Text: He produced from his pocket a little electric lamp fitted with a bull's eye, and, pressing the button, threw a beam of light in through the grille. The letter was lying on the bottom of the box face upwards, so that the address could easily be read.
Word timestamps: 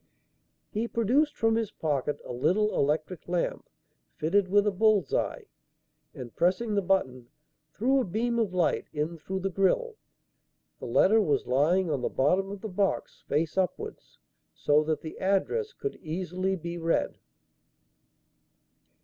He 0.71 0.87
produced 0.87 1.37
from 1.37 1.53
his 1.53 1.69
pocket 1.69 2.19
a 2.25 2.33
little 2.33 2.73
electric 2.75 3.27
lamp 3.27 3.69
fitted 4.15 4.47
with 4.47 4.65
a 4.65 4.71
bull's 4.71 5.13
eye, 5.13 5.45
and, 6.15 6.35
pressing 6.35 6.73
the 6.73 6.81
button, 6.81 7.29
threw 7.75 7.99
a 7.99 8.03
beam 8.03 8.39
of 8.39 8.51
light 8.51 8.87
in 8.93 9.15
through 9.19 9.41
the 9.41 9.51
grille. 9.51 9.97
The 10.79 10.87
letter 10.87 11.21
was 11.21 11.45
lying 11.45 11.91
on 11.91 12.01
the 12.01 12.09
bottom 12.09 12.49
of 12.49 12.61
the 12.61 12.67
box 12.67 13.21
face 13.27 13.59
upwards, 13.59 14.17
so 14.55 14.83
that 14.85 15.01
the 15.01 15.19
address 15.19 15.71
could 15.71 15.95
easily 15.97 16.55
be 16.55 16.79
read. 16.79 17.19